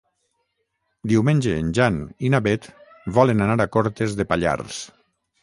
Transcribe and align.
Diumenge 1.11 1.53
en 1.63 1.69
Jan 1.79 1.99
i 2.29 2.33
na 2.37 2.41
Beth 2.47 2.67
volen 3.19 3.45
anar 3.49 3.61
a 3.67 3.73
Cortes 3.79 4.19
de 4.23 4.29
Pallars. 4.35 4.83